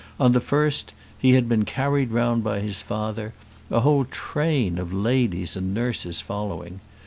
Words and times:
On 0.19 0.31
the 0.31 0.41
first, 0.41 0.95
he 1.19 1.33
had 1.33 1.47
been 1.47 1.63
carried 1.63 2.09
round 2.09 2.43
by 2.43 2.59
his 2.59 2.81
father, 2.81 3.35
a 3.69 3.81
whole 3.81 4.05
train 4.05 4.79
of 4.79 4.91
ladies 4.91 5.55
and 5.55 5.75
nurses 5.75 6.21
following. 6.21 6.79